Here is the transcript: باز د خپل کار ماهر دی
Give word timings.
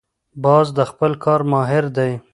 باز 0.43 0.67
د 0.77 0.79
خپل 0.91 1.11
کار 1.23 1.41
ماهر 1.51 1.85
دی 1.97 2.11